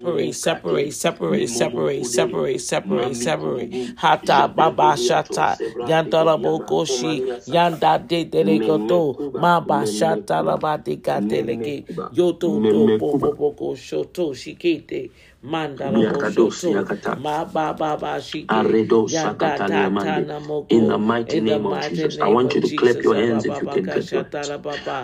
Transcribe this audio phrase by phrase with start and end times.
[0.00, 3.74] separate, separate, separate, separate, separate, separate.
[3.96, 5.58] Hata baba shata.
[5.86, 7.24] yandara bokoshi.
[7.48, 15.10] yanda de delegato maba shata labati kateleke yoto to bobo boko shoto shikite
[15.46, 16.72] mandala boshoto
[17.14, 20.26] ma baba ba shike Aredo yanda Sakatali ta Amande.
[20.26, 20.40] na
[20.70, 22.18] In the mighty name of Jesus.
[22.20, 24.50] I want you to clap your hands if you can clap your hands.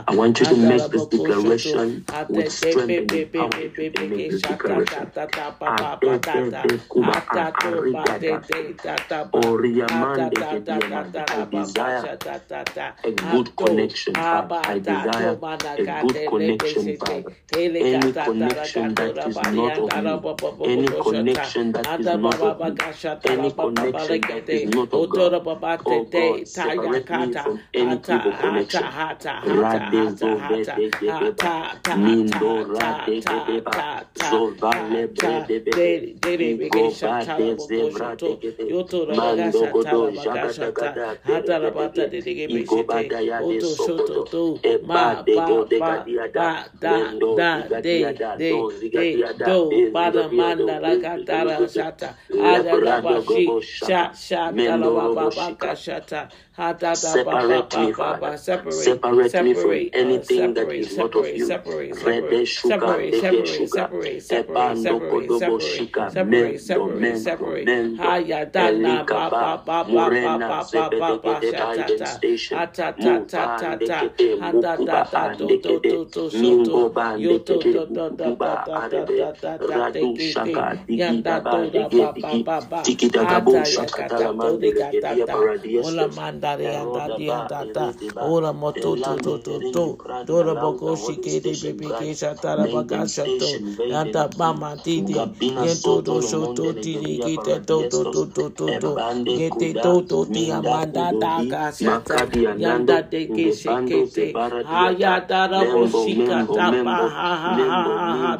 [0.09, 3.77] I want you to make this declaration with strength and pepe empowerment.
[3.79, 5.13] You can make this declaration.
[5.67, 5.77] I
[10.91, 12.11] la ba ba desire
[13.05, 14.49] a good connection, ha Father.
[14.49, 15.41] ba I desire
[15.79, 16.95] a good te le be connection.
[16.95, 17.37] Father.
[17.81, 20.23] Any ta ta la ka connection that is not of you,
[20.65, 22.81] any connection that is not of you,
[23.25, 25.35] any connection that is not of God.
[26.11, 28.95] God, separate me from any evil connection.
[48.81, 49.63] zigadiada.
[50.13, 50.37] Da Bezigadiado.
[50.39, 52.17] manda la ka ta la Bezigadiado.
[52.41, 55.31] Ada la ba shi gobo sha sha ta la ba ba
[56.59, 56.61] Mendorobo ba shika.
[56.61, 56.93] ka sha ta.
[56.93, 58.21] Hata da ba ba Separate ba me, ba Father.
[58.21, 61.63] ba separate Separate me from separate uh, anything that separate is not of separate you.
[61.95, 63.69] separate shuka separate dege separate shuka.
[63.69, 66.07] separate separate Ebando separate kodobo separate shika.
[66.07, 67.97] separate mendo, separate mendo.
[67.97, 69.39] haya dana Elika ba ba.
[69.39, 72.61] ba ba ba ba Murena ba ba ba zebedege de sha ta Biden ta station.
[73.29, 74.41] ta ndekete.
[74.41, 77.75] ha da da Mukuba do do do do so Mingo ba ndekete.
[77.77, 79.17] do do do do Mukuba do do arebe.
[79.17, 80.79] do do do Radu shaka.
[80.89, 82.45] Digi yanda daba do da dege ba ba digi.
[82.45, 85.47] ba ba hata ya shaka talamande legedia ta
[86.43, 86.63] ola paradiestes.
[86.63, 88.29] mandari anda Eroda di ba anda ta erede ba.
[88.31, 89.61] ola moto to to to.
[89.73, 91.95] to Dora malanga Bogoshi holy Kede station Baby brad.
[91.95, 94.39] Kesha Tarabaga Maiden Shato station Vaden Yanta key.
[94.39, 98.03] Mama Titi Yento soto do lo monde Shoto Titi legedia Gite To To.
[98.03, 98.75] To To To To.
[98.77, 99.37] Ebande
[99.83, 102.27] To To Ti Amanda kudodi Daga Shata
[102.57, 104.29] Yanda De Keshe ngebando Kete
[104.63, 108.37] Haya Dara Boshika Tapa Ha Ha Ha Ha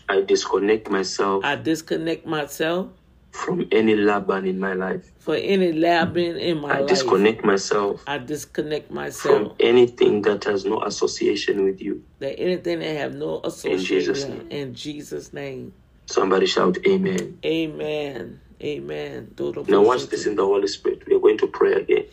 [0.07, 2.87] I disconnect myself I disconnect myself
[3.31, 8.03] from any Laban in my life for any Laban in my I life disconnect myself
[8.07, 13.13] I disconnect myself from anything that has no association with you that anything that have
[13.13, 15.73] no association in Jesus' association in Jesus name
[16.07, 19.33] somebody shout amen Amen Amen
[19.67, 21.03] Now watch this in the Holy Spirit.
[21.07, 22.05] We are going to pray again.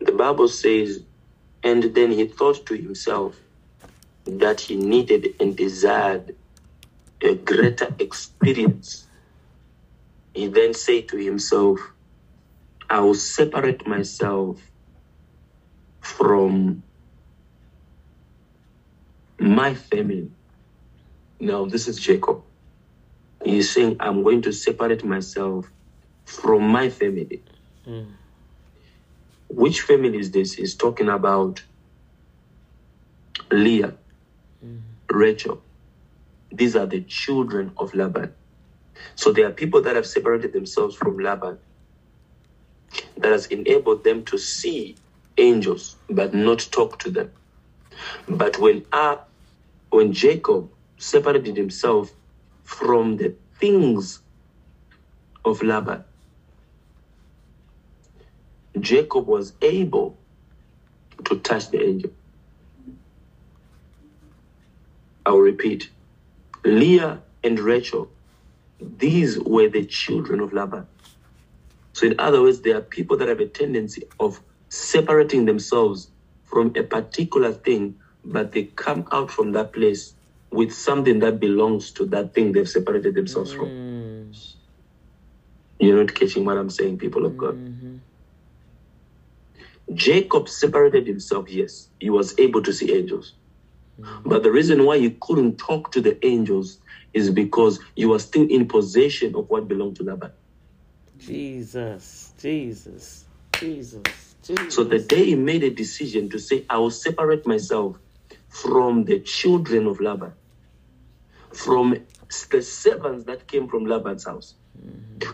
[0.00, 1.04] The Bible says,
[1.62, 3.36] and then he thought to himself
[4.24, 6.36] that he needed and desired
[7.22, 9.06] a greater experience.
[10.34, 11.80] He then said to himself,
[12.88, 14.60] I will separate myself
[16.00, 16.82] from
[19.38, 20.30] my family.
[21.40, 22.42] Now, this is Jacob.
[23.44, 25.70] He's saying, I'm going to separate myself
[26.24, 27.42] from my family.
[27.86, 28.06] Mm.
[29.48, 30.54] Which family is this?
[30.54, 31.62] He's talking about
[33.50, 33.94] Leah,
[35.10, 35.62] Rachel.
[36.52, 38.34] These are the children of Laban.
[39.14, 41.58] So there are people that have separated themselves from Laban
[43.18, 44.96] that has enabled them to see
[45.38, 47.30] angels but not talk to them.
[48.28, 49.16] But when uh,
[49.90, 52.12] when Jacob separated himself
[52.70, 54.20] from the things
[55.44, 56.04] of Laban,
[58.78, 60.16] Jacob was able
[61.24, 62.12] to touch the angel.
[65.26, 65.90] I'll repeat.
[66.64, 68.08] Leah and Rachel,
[68.80, 70.86] these were the children of Laban.
[71.92, 76.08] So, in other words, there are people that have a tendency of separating themselves
[76.44, 80.14] from a particular thing, but they come out from that place
[80.52, 83.66] with something that belongs to that thing they've separated themselves from.
[83.68, 84.54] Mm.
[85.78, 87.56] You're not catching what I'm saying, people of God.
[87.56, 88.00] Mhm.
[89.94, 91.88] Jacob separated himself, yes.
[91.98, 93.34] He was able to see angels.
[94.24, 96.78] But the reason why he couldn't talk to the angels
[97.12, 100.32] is because you were still in possession of what belonged to Laban.
[101.18, 103.26] Jesus Jesus
[103.58, 107.96] Jesus Jesus So the day he made a decision to say, I will separate myself
[108.48, 110.32] from the children of Laban,
[111.54, 111.96] from
[112.50, 114.56] the servants that came from Laban's house,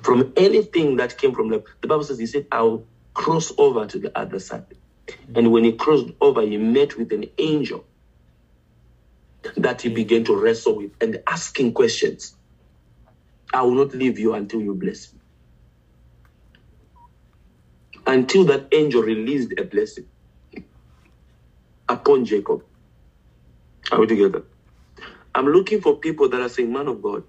[0.02, 1.66] from anything that came from Laban.
[1.82, 4.66] The Bible says he said, I'll cross over to the other side.
[5.34, 7.86] And when he crossed over, he met with an angel
[9.56, 12.36] that he began to wrestle with and asking questions.
[13.54, 15.20] I will not leave you until you bless me.
[18.06, 20.06] Until that angel released a blessing
[21.88, 22.64] upon Jacob.
[23.92, 24.44] Are we together?
[25.36, 27.22] I'm looking for people that are saying, Man of God,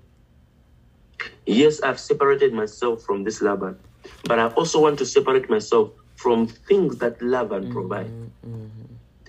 [1.45, 3.77] yes, I've separated myself from this Laban,
[4.23, 8.65] but I also want to separate myself from things that Laban mm-hmm, provide, mm-hmm.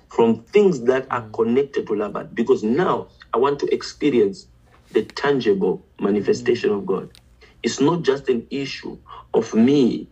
[0.08, 4.46] from things that are connected to Laban, because now I want to experience
[4.92, 6.78] the tangible manifestation mm-hmm.
[6.78, 7.10] of God.
[7.64, 8.96] It's not just an issue
[9.34, 10.06] of me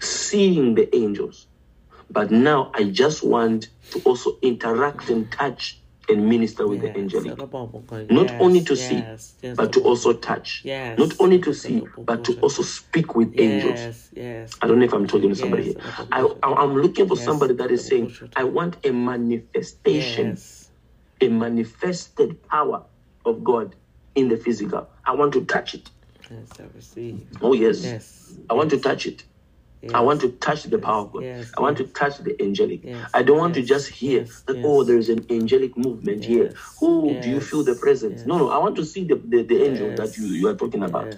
[0.00, 1.46] seeing the angels,
[2.10, 7.00] but now I just want to also interact and touch and minister with yes, the
[7.00, 7.38] angelic.
[7.38, 10.62] Not yes, only to yes, see, but to also touch.
[10.64, 14.10] Not only to see, but to also speak with angels.
[14.14, 14.52] Yes.
[14.60, 15.76] I don't know if I'm talking to somebody here.
[16.12, 20.38] I, I'm looking for somebody that is saying, I want a manifestation,
[21.20, 22.84] a manifested power
[23.24, 23.74] of God
[24.14, 24.88] in the physical.
[25.06, 25.90] I want to touch it.
[26.30, 27.26] Yes, I receive.
[27.40, 27.82] Oh, yes.
[27.82, 28.38] yes.
[28.48, 29.24] I want to touch it.
[29.82, 29.92] Yes.
[29.94, 31.24] I want to touch the power of God.
[31.24, 32.86] Yes, I want to touch the angelic.
[33.12, 36.54] I don't want to just hear that, oh, there's an angelic movement here.
[36.80, 38.24] Oh, do you feel the presence?
[38.24, 40.84] No, no, I want to see the, the, the angel that you, you are talking
[40.84, 41.16] about.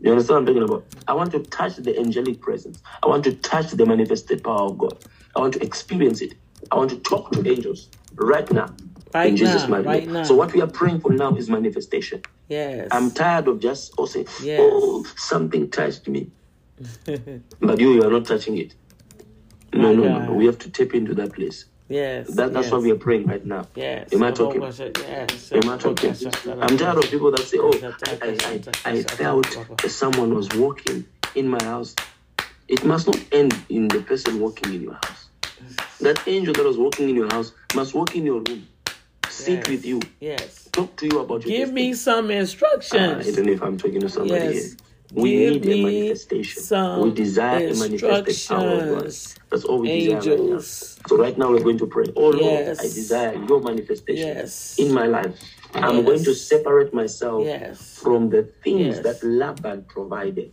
[0.00, 0.86] You understand what I'm talking about?
[1.08, 2.80] I want to touch the angelic presence.
[3.02, 4.96] I want to touch the manifested power of God.
[5.34, 6.34] I want to experience it.
[6.70, 8.74] I want to talk to angels right now.
[9.12, 9.82] Right in Jesus' name.
[9.82, 10.22] Right now.
[10.22, 12.22] So what we are praying for now is manifestation.
[12.48, 12.88] Yes.
[12.92, 14.60] I'm tired of just oh, saying, oh, yes.
[14.62, 16.30] oh, something touched me.
[17.60, 18.74] but you, you are not touching it.
[19.72, 20.32] No, no, no, no.
[20.32, 21.66] We have to tap into that place.
[21.88, 22.28] Yes.
[22.28, 22.72] That, that's yes.
[22.72, 23.66] what we are praying right now.
[23.74, 24.12] Yes.
[24.12, 24.62] Am I talking?
[24.62, 25.52] Yes.
[25.52, 26.14] Am I talking?
[26.60, 27.72] I'm tired of people that say, oh,
[28.22, 29.46] I, I, I, felt
[29.88, 31.04] someone was walking
[31.34, 31.94] in my house.
[32.68, 35.28] It must not end in the person walking in your house.
[36.00, 38.66] That angel that was walking in your house must walk in your room,
[39.28, 41.50] sit with you, yes, talk to you about your.
[41.50, 41.88] Give destiny.
[41.88, 43.26] me some instructions.
[43.26, 44.54] Uh, I don't know if I'm talking to somebody yes.
[44.54, 44.76] here.
[45.12, 47.02] We Give need a manifestation.
[47.02, 47.76] We desire a of
[48.50, 49.02] oh God.
[49.50, 50.24] That's all we Angels.
[50.24, 51.08] desire right now.
[51.08, 52.06] So right now we're going to pray.
[52.16, 52.40] Oh yes.
[52.40, 54.78] Lord, I desire your manifestation yes.
[54.78, 55.38] in my life.
[55.74, 56.04] I'm yes.
[56.06, 57.98] going to separate myself yes.
[57.98, 60.52] from the things that Laban provided.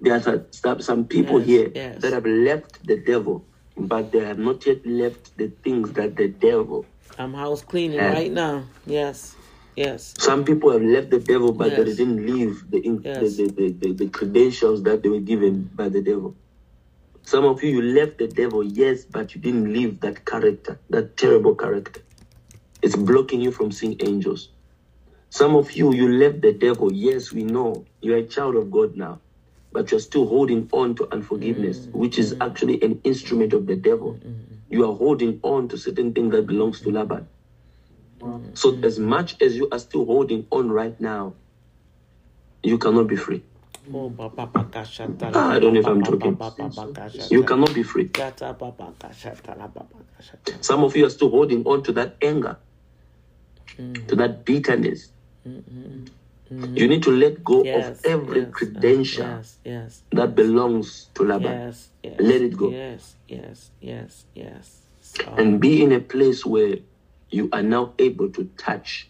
[0.00, 3.44] There are some people here that have left the devil,
[3.76, 6.86] but they have not yet left the things that the devil.
[7.18, 8.64] I'm house cleaning right now.
[8.86, 9.36] Yes.
[9.76, 10.14] Yes.
[10.18, 11.78] Some people have left the devil, but yes.
[11.78, 13.36] they didn't leave the, yes.
[13.36, 16.34] the, the, the, the, credentials that they were given by the devil.
[17.22, 21.16] Some of you, you left the devil, yes, but you didn't leave that character, that
[21.16, 22.02] terrible character.
[22.82, 24.48] It's blocking you from seeing angels.
[25.28, 26.92] Some of you, you left the devil.
[26.92, 29.20] Yes, we know you're a child of God now,
[29.72, 31.98] but you're still holding on to unforgiveness, mm-hmm.
[31.98, 34.14] which is actually an instrument of the devil.
[34.14, 34.54] Mm-hmm.
[34.70, 37.28] You are holding on to certain things that belongs to Laban.
[38.54, 41.34] So as much as you are still holding on right now,
[42.62, 43.42] you cannot be free.
[43.88, 46.38] I don't know if I'm talking.
[47.30, 48.10] You cannot be free.
[50.60, 52.56] Some of you are still holding on to that anger,
[53.76, 55.12] to that bitterness.
[55.44, 61.22] You need to let go yes, of every yes, credential yes, yes, that belongs to
[61.22, 61.52] Laban.
[61.52, 62.70] Yes, yes, let it go.
[62.70, 64.80] Yes, yes, yes, yes.
[65.00, 65.32] So.
[65.38, 66.78] And be in a place where
[67.30, 69.08] you are now able to touch,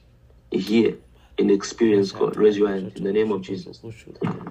[0.50, 0.96] hear,
[1.38, 2.36] and experience God.
[2.36, 3.80] Raise your hand in the name of Jesus.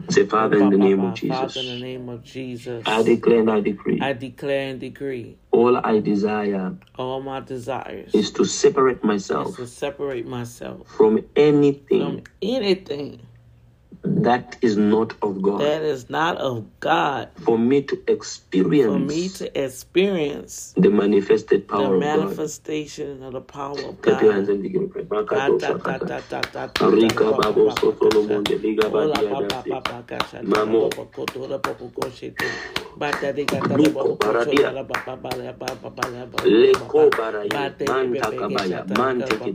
[0.10, 1.54] Say, Father, in the name of Jesus.
[1.54, 2.84] Father, in the name of Jesus.
[2.88, 4.00] I declare and I decree.
[4.02, 5.38] I declare and decree.
[5.52, 6.76] All I desire.
[6.96, 8.14] All my desires.
[8.16, 9.56] Is to separate myself.
[9.58, 10.88] To separate myself.
[10.88, 12.00] From anything.
[12.00, 13.22] From anything
[14.04, 15.60] that is not of God.
[15.62, 17.30] That is not of God.
[17.42, 18.94] For me to experience.
[18.94, 24.22] For me to experience the manifested power the manifestation of, the power of God.
[24.22, 25.04] your hands and begin to pray.
[36.46, 39.52] Mere basha riando bele bedia mende ke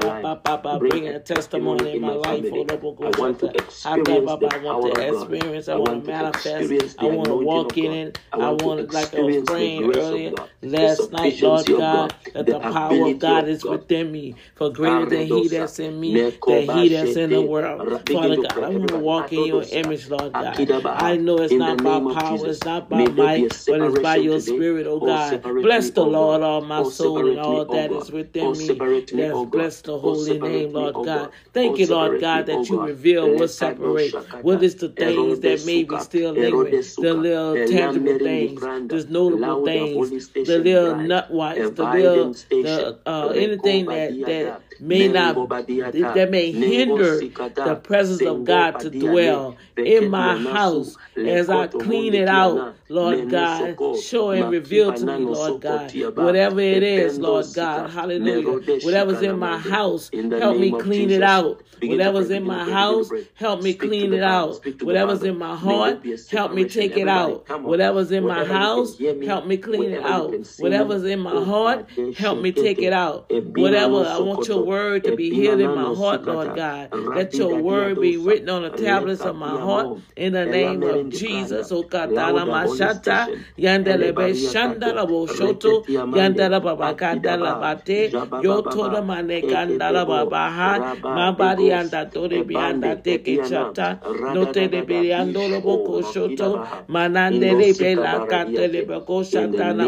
[0.00, 4.82] baba baba bring a testimony in my life oh want to experience the I want
[4.84, 5.32] to power of God.
[5.32, 5.68] experience.
[5.68, 6.74] I want to manifest.
[6.98, 8.18] I want to walk in it.
[8.38, 13.06] I want to like I was praying earlier last night, Lord God, that the power
[13.08, 14.36] of God is within me.
[14.56, 17.84] For greater than He that's in me, than He that's in the world.
[18.10, 20.70] Father God, I want to walk in your image, Lord God.
[20.96, 23.96] I know it's not by power, it's not by there be a might, but it's
[24.02, 25.42] by your spirit, oh Oh, God.
[25.62, 26.46] Bless the oh Lord, God.
[26.46, 28.68] all my Oh, soul, and all oh that is within Oh, me.
[29.12, 31.32] Let's oh bless the Oh, holy name, Lord oh God.
[31.54, 32.90] Thank Oh, you, Lord God, that oh you God.
[33.14, 34.14] Reveal what separates.
[34.42, 36.72] What is the things that may be still lingering?
[36.72, 41.08] The little tangible things, the notable things, the little bride.
[41.08, 47.80] nut whites, the little, the uh, anything that that may not that may hinder the
[47.82, 52.74] presence of God to dwell in my house as I clean it out.
[52.88, 53.76] Lord God.
[54.02, 57.90] Show and reveal to me, Lord God, whatever it is, Lord God.
[57.90, 58.78] Hallelujah.
[58.84, 61.58] Whatever's in my house, help me clean it out.
[61.58, 64.54] Begin to pray, Whatever's in my pray, begin to house, help me clean it out.
[64.56, 67.48] speak to the Whatever's in my heart, help me take it out.
[67.62, 70.34] Whatever's in my Wherever you can house, help me clean it out.
[70.58, 73.30] Whatever's in my Oh, heart, help me take it out.
[73.30, 74.69] Whatever, I want your.
[74.70, 76.90] Word to be hid in my heart, Lord God.
[77.14, 81.10] Let your word be written on the tablets of my heart in the name of
[81.10, 81.72] Jesus.
[82.06, 83.32] Mashata,
[84.46, 85.84] shandala boshoto,
[86.14, 87.20] yandala bate,
[89.04, 89.42] mane
[91.76, 94.82] kandala bianda teke chata, note de
[95.48, 98.86] lobo koshoto, manandele katele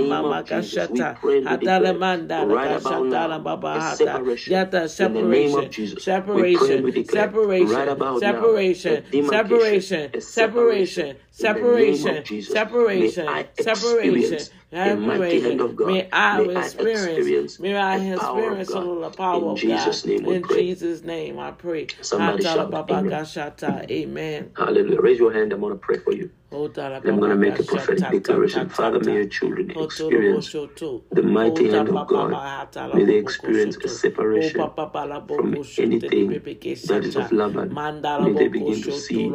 [0.07, 3.81] mama Jesus, we kashata, pray hatala mandala right about kashata na now baba a hata,
[3.81, 4.53] separation.
[4.55, 11.17] yata Name separation, Jesus, separation, right separation, now separation, separation, separation, separation.
[11.39, 14.39] In the name separation, may separation,
[14.73, 15.87] I separation, experience a mighty hand of God.
[15.89, 18.85] May I May I experience, may I the power of experience God.
[18.85, 19.59] little power In of God.
[19.59, 20.57] Jesus' name we In pray.
[20.63, 21.87] Jesus' name I pray.
[22.03, 23.23] Somebody shout, Amen.
[23.91, 24.51] Amen.
[24.57, 25.01] Hallelujah.
[25.01, 25.53] Raise your hand.
[25.53, 26.31] I'm going to pray for you.
[26.53, 28.69] I'm going to make a prophetic declaration.
[28.69, 30.55] Father, may your children experience
[31.13, 32.41] the mighty hand of God.
[32.95, 34.71] May they experience a separation
[35.37, 36.29] from boko shoto de anything
[36.85, 37.33] that is of keshata.
[37.33, 37.71] Laban.
[38.19, 39.29] May they begin to see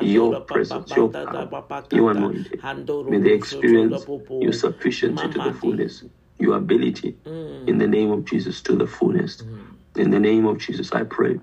[0.00, 1.50] your presence, your power,
[1.92, 2.60] your anointing.
[3.08, 4.06] May they experience
[4.40, 6.04] your sufficiency to the fullness,
[6.38, 7.68] your ability Mm.
[7.68, 9.42] in the name of Jesus to the fullness.
[9.42, 10.02] Mm.
[10.02, 11.34] In the name of Jesus, I pray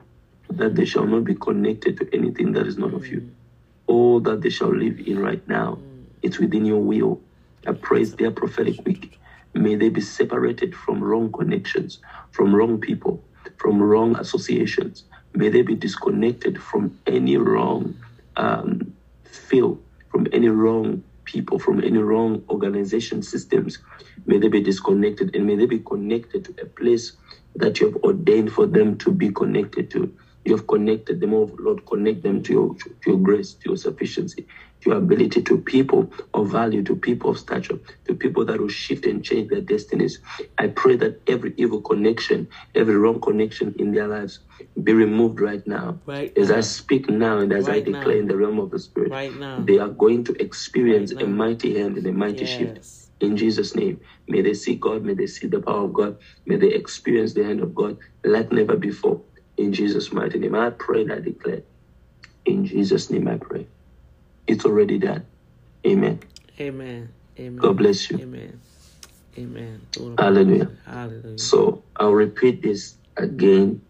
[0.60, 3.22] that they shall not be connected to anything that is not of you.
[3.88, 5.80] All that they shall live in right now,
[6.22, 7.20] it's within your will.
[7.68, 9.20] I praise their prophetic week.
[9.54, 12.00] May they be separated from wrong connections,
[12.32, 13.16] from wrong people,
[13.58, 15.04] from wrong associations.
[15.34, 17.96] May they be disconnected from any wrong
[18.36, 19.80] um, feel,
[20.12, 23.80] from any wrong people, from any wrong organization systems.
[24.26, 27.14] May they be disconnected and may they be connected to a place
[27.56, 30.14] that you have ordained for them to be connected to.
[30.46, 33.78] You have connected them, oh Lord, connect them to your, to your grace, to your
[33.78, 34.44] sufficiency,
[34.82, 38.70] to your ability, to people of value, to people of stature, to people that will
[38.70, 40.20] shift and change their destinies.
[40.60, 44.40] I pray that every evil connection, every wrong connection in their lives
[44.84, 46.00] be removed right now.
[46.06, 48.22] Right As I speak now and as I declare now.
[48.22, 49.64] in the realm of the Spirit, Right now.
[49.68, 52.80] they are going to experience Right a mighty hand and a mighty shift
[53.22, 54.02] in Jesus' name.
[54.28, 57.44] May they see God, may they see the power of God, may they experience the
[57.46, 59.24] hand of God like never before.
[59.58, 60.56] In Jesus' mighty name.
[60.56, 61.62] I pray and I declare.
[62.46, 63.68] In Jesus' name I pray.
[64.48, 65.26] It's already done.
[65.86, 66.20] Amen.
[66.60, 67.14] Amen.
[67.40, 67.58] Amen.
[67.58, 68.20] God bless you.
[68.20, 68.62] Amen.
[69.38, 69.82] Amen.
[70.18, 70.70] Hallelujah.
[70.86, 71.38] Hallelujah.
[71.38, 73.82] So I'll repeat this again.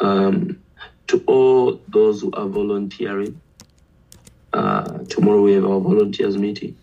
[0.00, 0.62] Um,
[1.06, 3.40] to all those who are volunteering,
[4.52, 6.76] uh, tomorrow we have our volunteers meeting.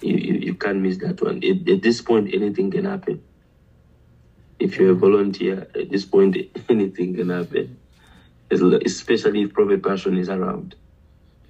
[0.00, 1.42] You, you, you can't miss that one.
[1.44, 3.22] At, at this point, anything can happen.
[4.58, 6.36] If you're a volunteer, at this point,
[6.68, 7.78] anything can happen.
[8.50, 10.74] Especially if Prophet Passion is around.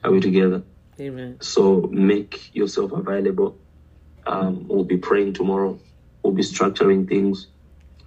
[0.04, 0.62] Are we together?
[1.00, 1.38] Amen.
[1.40, 3.56] So make yourself available.
[4.26, 5.78] Um, we'll be praying tomorrow.
[6.22, 7.48] We'll be structuring things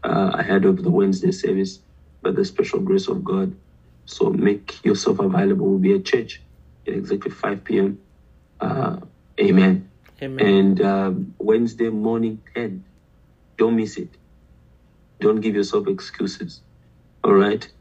[0.04, 1.80] uh, ahead of the Wednesday service
[2.22, 3.56] by the special grace of God.
[4.06, 5.68] So make yourself available.
[5.68, 6.42] We'll be at church
[6.88, 8.00] at exactly 5 p.m.
[8.60, 8.98] Uh,
[9.40, 9.90] amen.
[10.22, 10.48] Amen.
[10.48, 12.86] And um, Wednesday morning 10.
[13.58, 14.18] Don't miss it.
[15.22, 16.62] Don't give yourself excuses.
[17.24, 17.72] All right?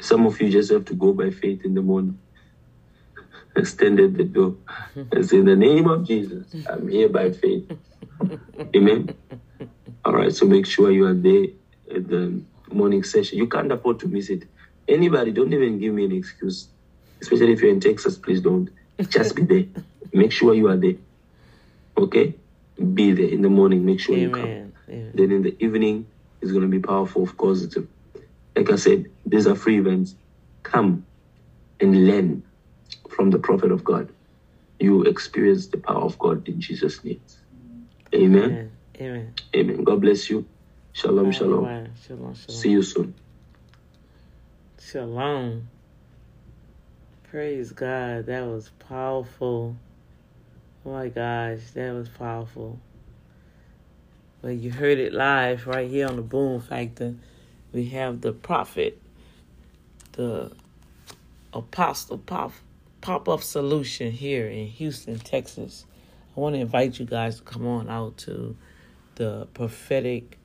[0.00, 2.18] Some of you just have to go by faith in the morning.
[3.56, 4.56] Extended the door
[4.94, 7.70] and say, In the name of Jesus, I'm here by faith.
[8.76, 9.14] Amen.
[10.04, 11.44] All right, so make sure you are there
[11.94, 12.42] at the
[12.72, 13.38] morning session.
[13.38, 14.44] You can't afford to miss it.
[14.88, 16.68] Anybody, don't even give me an excuse.
[17.20, 18.70] Especially if you're in Texas, please don't.
[19.08, 19.64] Just be there.
[20.12, 20.94] Make sure you are there.
[21.96, 22.34] Okay?
[22.94, 23.84] Be there in the morning.
[23.84, 24.44] Make sure you come.
[24.44, 24.72] Amen.
[24.88, 25.10] Amen.
[25.14, 26.06] Then in the evening,
[26.42, 27.62] it's going to be powerful, of course.
[27.62, 27.88] It's a-
[28.56, 30.16] like I said, these are free events.
[30.64, 30.98] Come.
[31.80, 32.44] and learn
[33.10, 34.12] from the prophet of God,
[34.80, 37.22] you experience the power of God in Jesus' name.
[38.14, 38.72] Amen.
[39.00, 39.34] Amen.
[39.56, 39.84] Amen.
[39.84, 40.48] God bless you.
[40.92, 41.64] Shalom, shalom.
[41.66, 41.92] Amen.
[42.06, 42.60] Shalom, shalom.
[42.60, 43.14] See you soon.
[44.80, 45.70] Shalom.
[47.24, 48.26] Praise God.
[48.26, 49.76] That was powerful.
[50.84, 52.80] Oh my gosh, that was powerful.
[54.42, 57.14] Well, you heard it live right here on the Boom Factor.
[57.74, 58.98] We have the prophet,
[60.12, 60.50] the
[61.52, 62.52] apostle pop
[63.02, 65.84] pop up solution here in Houston, Texas.
[66.34, 68.56] I want to invite you guys to come on out to
[69.16, 70.38] the prophetic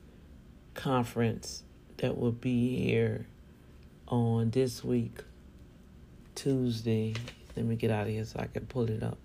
[0.74, 1.62] conference
[1.96, 3.26] that will be here
[4.08, 5.24] on this week,
[6.34, 7.14] Tuesday.
[7.56, 9.16] Let me get out of here so I can pull it up.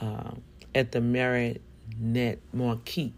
[0.00, 0.42] Um,
[0.74, 1.62] at the Marriott
[1.98, 3.14] Net Marquis,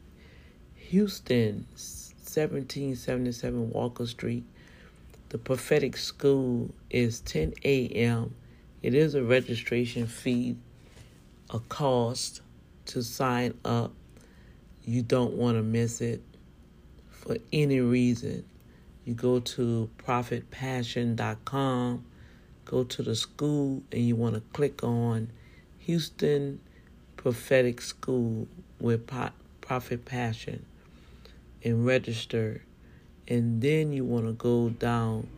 [0.91, 4.43] Houston, 1777 Walker Street.
[5.29, 8.35] The prophetic school is 10 a.m.
[8.83, 10.57] It is a registration fee,
[11.51, 12.41] a cost
[12.87, 13.93] to sign up.
[14.85, 16.23] You don't want to miss it
[17.09, 18.45] for any reason.
[19.05, 22.05] You go to prophetpassion.com,
[22.65, 25.31] go to the school, and you want to click on
[25.79, 26.59] Houston
[27.17, 28.49] Prophetic School
[28.81, 29.09] with
[29.61, 30.67] Prophet Passion
[31.63, 32.63] and register.
[33.29, 35.29] And then you want to go down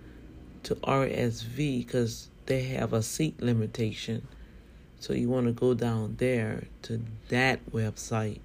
[0.64, 4.26] to RSV because they have a seat limitation.
[5.00, 8.40] So you want to go down there to that website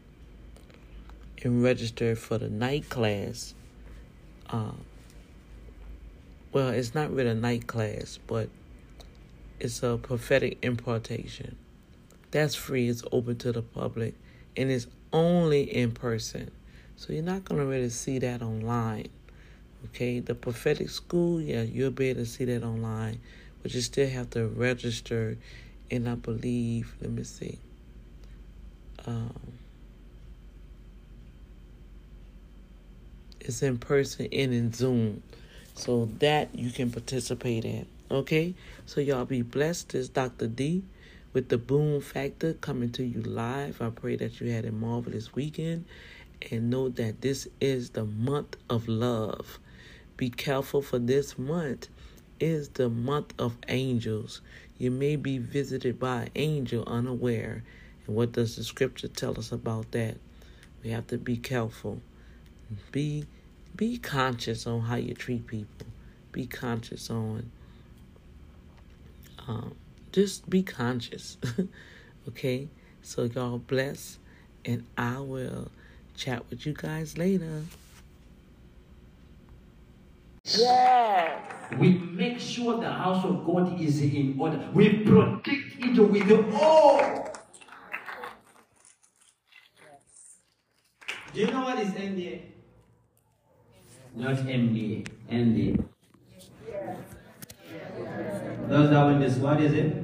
[1.43, 3.53] and register for the night class.
[4.49, 4.71] Uh,
[6.51, 8.49] well, it's not really a night class, but
[9.59, 11.55] it's a prophetic impartation.
[12.31, 14.15] That's free, it's open to the public,
[14.55, 16.51] and it's only in person.
[16.97, 19.07] So you're not going to really see that online.
[19.85, 23.19] Okay, the prophetic school, yeah, you'll be able to see that online,
[23.61, 25.37] but you still have to register.
[25.91, 27.59] And I believe, let me see.
[29.05, 29.53] Um,
[33.39, 35.21] it's in person and in Zoom.
[35.75, 37.85] So that you can participate in.
[38.09, 38.55] Okay?
[38.87, 39.89] So y'all be blessed.
[39.89, 40.47] This Dr.
[40.47, 40.83] Dee
[41.31, 43.79] with the Boom Factor coming to you live.
[43.79, 45.85] I pray that you had a marvelous weekend
[46.51, 49.59] and know that this is the month of love.
[50.15, 51.87] Be careful for this month
[52.39, 54.41] is the month of angels.
[54.77, 57.63] You may be visited by an angel unaware.
[58.05, 60.17] And what does the scripture tell us about that?
[60.83, 62.01] We have to be careful.
[62.91, 63.25] Be
[63.75, 65.87] be conscious on how you treat people.
[66.31, 67.51] Be conscious on
[69.47, 69.75] um,
[70.11, 71.37] just be conscious.
[72.27, 72.67] okay?
[73.01, 74.19] So y'all bless
[74.65, 75.71] and I will
[76.17, 77.63] chat with you guys later.
[80.43, 81.53] Yes.
[81.77, 84.69] We make sure the house of God is in order.
[84.73, 87.27] We protect it with all.
[91.33, 92.41] Do you know what is NDA?
[94.15, 95.07] Not MDA.
[95.29, 95.83] NDA.
[98.67, 100.03] Those that win this, what is it?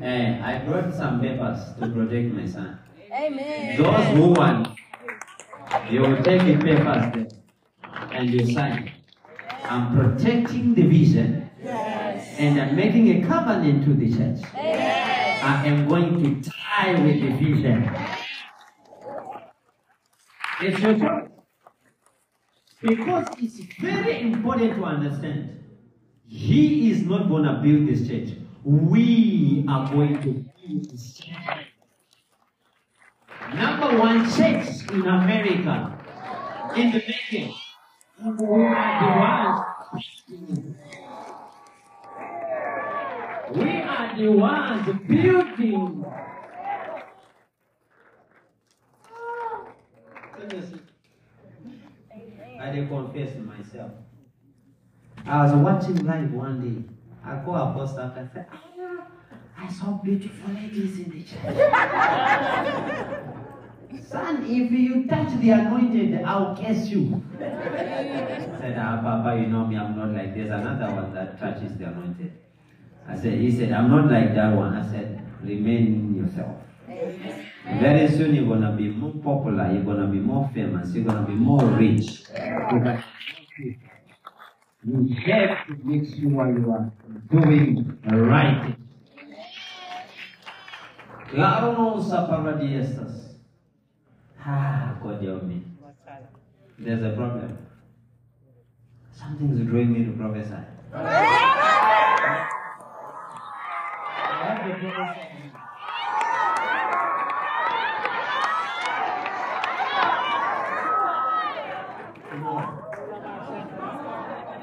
[0.00, 2.78] Hey, eh, I brought some papers to protect my son.
[3.20, 3.76] Amen.
[3.76, 4.68] Those who want,
[5.90, 7.28] you will take the papers there
[8.12, 8.90] and you sign.
[9.64, 12.36] I'm protecting the vision Yes.
[12.38, 14.40] and I'm making a covenant to the church.
[14.54, 15.44] Yes.
[15.44, 17.90] I am going to tie with the vision.
[20.62, 21.28] It's your choice.
[22.80, 25.62] Because it's very important to understand.
[26.26, 28.36] He is not going to build this church.
[28.64, 31.66] We are going to build this church.
[33.54, 35.98] Number one church in America,
[36.76, 37.54] in the making.
[38.22, 39.60] We are the ones.
[43.54, 46.04] We are the ones building.
[52.60, 53.90] I did confess to myself.
[55.26, 56.84] I was watching live one day.
[57.24, 59.06] I go call Apostle and said, "Ah,
[59.58, 61.56] I saw beautiful ladies in the church.
[63.98, 67.22] Son, if you touch the anointed, I'll curse you.
[67.38, 70.46] Said, ah, Papa, you know me, I'm not like this.
[70.50, 72.32] Another one that touches the anointed.
[73.08, 74.74] I said, he said, I'm not like that one.
[74.74, 76.56] I said, remain yourself.
[77.80, 81.34] Very soon you're gonna be more popular, you're gonna be more famous, you're gonna be
[81.34, 82.22] more rich.
[84.82, 86.92] You have to make sure you are
[87.30, 88.76] doing right.
[91.30, 93.19] Claro saparadiestas.
[94.42, 95.62] Ah, God help me.
[96.78, 97.58] There's a problem.
[99.12, 100.56] Something's drawing me to prophesy.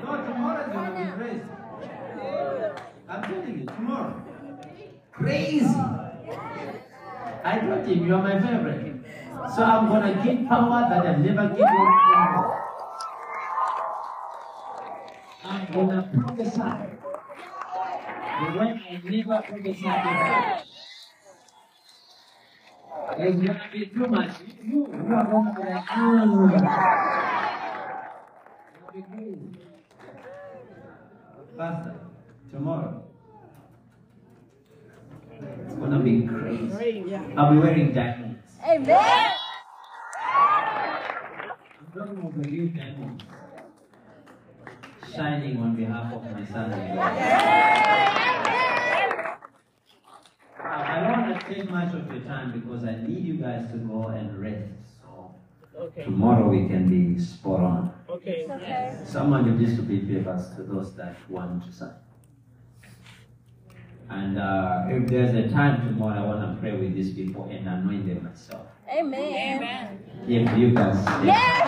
[0.04, 0.66] No, tomorrow
[0.98, 1.42] you will be.
[3.10, 4.22] I'm telling you, tomorrow.
[5.12, 5.66] Crazy.
[7.44, 8.66] I told him, you are my favorite.
[9.58, 12.62] So I'm gonna give power that I've never given before.
[15.46, 16.62] I'm gonna prophesy.
[18.38, 20.62] The way I never prophesied before.
[23.17, 24.30] It's gonna be too much.
[24.63, 26.22] You, you are gonna be like, ah.
[31.58, 31.96] Pastor,
[32.52, 33.04] tomorrow.
[35.65, 37.15] It's gonna be crazy.
[37.36, 38.38] I'll be wearing diamonds.
[38.63, 39.37] Amen.
[42.38, 43.23] I'm talking of the real diamonds.
[45.15, 47.00] Shining on behalf of my son and.
[50.60, 53.78] I don't want to take much of your time because I need you guys to
[53.78, 54.71] go and rest.
[55.02, 55.34] So
[55.80, 56.04] Okay.
[56.04, 57.93] tomorrow we can be spot on.
[58.10, 58.45] Okay.
[58.50, 58.97] Okay.
[59.06, 61.93] Someone will distribute papers to those that want to sign.
[64.10, 67.67] And uh, if there's a time tomorrow, I want to pray with these people and
[67.67, 68.65] anoint them myself.
[68.89, 70.00] Amen.
[70.28, 70.95] If you guys,
[71.26, 71.66] Yes.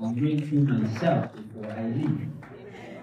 [0.00, 2.28] I'll bring you myself before I leave.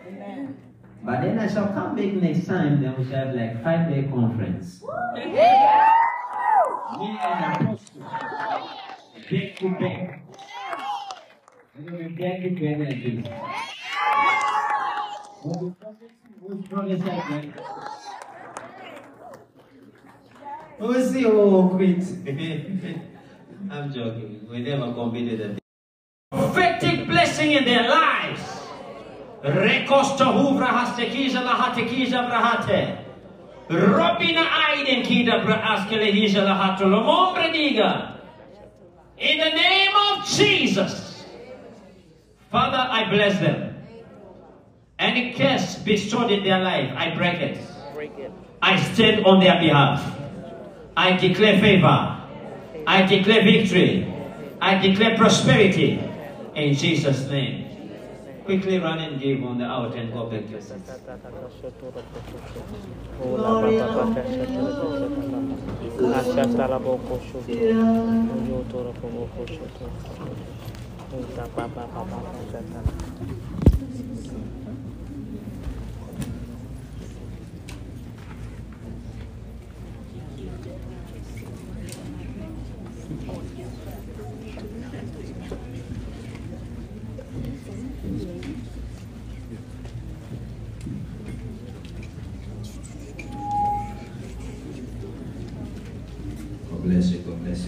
[0.07, 0.57] Amen.
[1.03, 4.03] But then I shall come back next time, then we shall have like five day
[4.03, 4.83] conference.
[5.15, 5.89] Yeah.
[6.99, 8.01] Me and Apostle.
[8.01, 10.23] Back to back.
[11.75, 13.23] And we back together again.
[15.41, 17.53] What we prophesy- we prophesy.
[20.77, 22.03] Who's the who oh, quit?
[23.71, 24.47] I'm joking.
[24.49, 25.62] We never committed a
[26.33, 28.41] prophetic blessing in their lives.
[29.43, 32.97] Rekosta huvra hastekija la hatekija brahate.
[33.69, 37.53] Robina aiden kida bra askele hija la hato lomombre.
[39.17, 41.23] In the name of Jesus.
[42.51, 43.75] Father, I bless them.
[44.99, 47.57] Any curse bestowed in their life, I break it.
[47.93, 48.31] Break it.
[48.61, 50.01] I stand on their behalf.
[50.95, 52.21] I declare favor.
[52.87, 54.07] I declare victory.
[54.61, 56.12] I declare prosperity.
[56.55, 57.65] In Jesus' name.
[58.45, 60.91] Quickly run and give on the out and go back to your seats.
[65.97, 66.93] God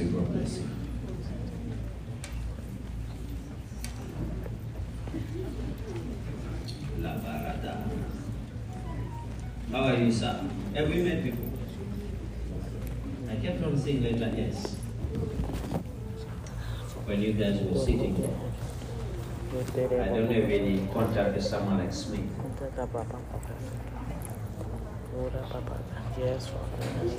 [0.05, 0.69] you, God bless you,
[1.05, 1.27] bless
[6.93, 7.03] you.
[7.03, 7.73] La Barada.
[9.71, 10.43] How are you, sir?
[10.75, 11.45] Have we met before?
[13.29, 14.75] I kept on saying later, yes.
[17.05, 18.35] When you guys were sitting there.
[20.01, 22.21] I don't have any contact with someone like Smith.
[26.17, 27.15] Yes, Father.